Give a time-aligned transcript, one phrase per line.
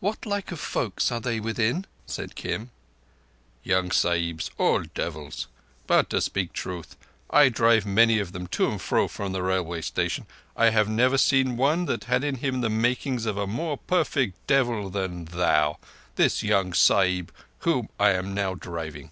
[0.00, 2.70] "What like of folk are they within?" said Kim.
[3.62, 5.48] "Young Sahibs—all devils.
[5.86, 6.96] But to speak truth,
[7.28, 10.24] and I drive many of them to and fro from the railway station,
[10.56, 14.38] I have never seen one that had in him the making of a more perfect
[14.46, 19.10] devil than thou—this young Sahib whom I am now driving."